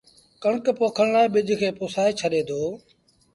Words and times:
ڪڻڪ 0.43 0.65
پوکڻ 0.79 1.07
لآ 1.13 1.21
ٻج 1.33 1.47
کي 1.59 1.69
پُسآئي 1.79 2.11
ڇڏي 2.19 2.41
دو 2.49 2.61